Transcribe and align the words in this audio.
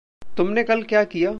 तुमने 0.37 0.63
कल 0.63 0.83
क्या 0.83 1.03
किया? 1.03 1.29